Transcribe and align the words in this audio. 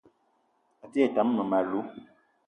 A 0.83 0.85
te 0.91 0.97
ngne 0.99 1.13
tam 1.15 1.27
mmem- 1.31 1.55
alou 1.59 1.85